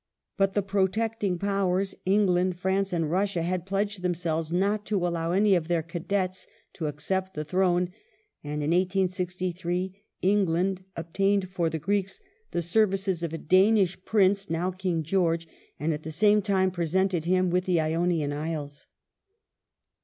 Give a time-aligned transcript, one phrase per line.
[0.35, 5.05] But the pro tecting Powers, England, France, and Russia, had pledged tliem selves not to
[5.05, 7.91] allow any of their cadets to accept the throne,
[8.43, 12.19] and in 1863 England obtained for the Greeks
[12.49, 15.47] the services of a Danish 1878] THE EASTERN QUESTION 453 Piince (now King George),
[15.79, 18.87] and at the same time presented him with the Ionian Isles.